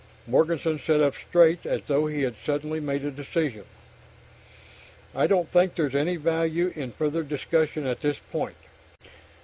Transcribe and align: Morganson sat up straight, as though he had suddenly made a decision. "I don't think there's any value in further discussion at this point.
Morganson 0.25 0.79
sat 0.79 0.99
up 0.99 1.13
straight, 1.13 1.63
as 1.63 1.81
though 1.85 2.07
he 2.07 2.23
had 2.23 2.33
suddenly 2.43 2.79
made 2.79 3.05
a 3.05 3.11
decision. 3.11 3.65
"I 5.13 5.27
don't 5.27 5.49
think 5.51 5.75
there's 5.75 5.93
any 5.93 6.15
value 6.15 6.73
in 6.75 6.91
further 6.93 7.21
discussion 7.21 7.85
at 7.85 8.01
this 8.01 8.17
point. 8.17 8.57